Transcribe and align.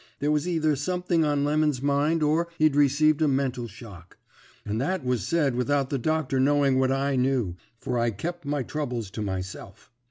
There 0.19 0.31
was 0.31 0.47
either 0.47 0.75
something 0.75 1.23
on 1.23 1.43
Lemon's 1.43 1.79
mind 1.79 2.23
or 2.23 2.47
he'd 2.57 2.75
received 2.75 3.21
a 3.21 3.27
mental 3.27 3.67
shock. 3.67 4.17
And 4.65 4.81
that 4.81 5.03
was 5.05 5.27
said 5.27 5.53
without 5.53 5.91
the 5.91 5.99
doctor 5.99 6.39
knowing 6.39 6.79
what 6.79 6.91
I 6.91 7.15
knew, 7.15 7.55
for 7.77 7.99
I'd 7.99 8.17
kep 8.17 8.43
my 8.43 8.63
troubles 8.63 9.11
to 9.11 9.21
myself. 9.21 9.91